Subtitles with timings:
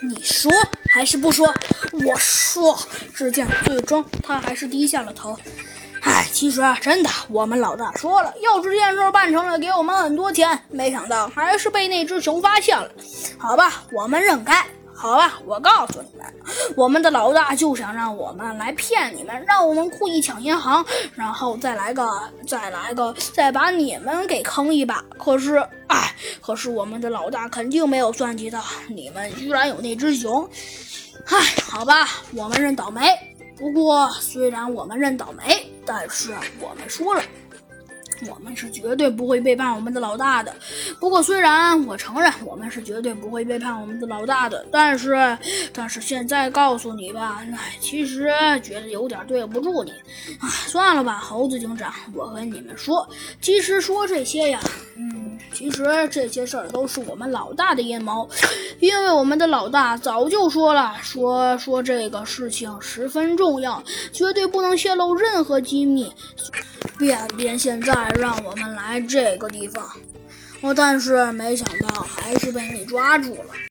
[0.00, 0.50] 你说
[0.90, 1.52] 还是不说？
[2.06, 2.78] 我说。
[3.14, 5.36] 只见最终他还是低下了头。
[6.02, 10.58] 唉，其实啊，真的，我们老大说了，要是这件事办成了，给我们很多钱。
[10.70, 12.88] 没想到还是被那只熊发现了。
[13.36, 14.64] 好吧，我们认该。
[14.94, 16.26] 好吧，我告诉你们，
[16.76, 20.84] 我们的老大就想让我们来骗你们，让我们故意抢银行，
[21.14, 22.08] 然后再来个，
[22.46, 25.04] 再来个，再把你们给坑一把。
[25.16, 25.56] 可是，
[25.86, 26.12] 哎，
[26.48, 30.48] 可是我们的老大肯定没有算计到你们居然有那只熊。
[31.26, 33.02] 唉，好吧，我们认倒霉。
[33.58, 37.22] 不过，虽然我们认倒霉，但是我们输了。
[38.30, 40.52] 我们是绝对不会背叛我们的老大的。
[40.98, 45.38] 不过，虽然我承认我们是绝对不会背叛我们的老大的，但是，
[45.70, 49.92] 但是现在告诉你吧，哎，其实觉得有点对不住你。
[50.40, 53.06] 哎，算了吧，猴子警长，我和你们说，
[53.38, 54.58] 其实说这些呀，
[54.96, 55.27] 嗯，
[55.70, 58.26] 其实这些事儿都是我们老大的阴谋，
[58.80, 66.10] 因为我们的老大早就说了，说说这个事情十分重要，绝对不能泄露任何机密。
[66.98, 69.86] 便便现在让我们来这个地方，
[70.62, 73.50] 我，但是没想到还是被你抓住了。